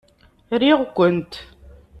Riɣ-kent. 0.61 1.33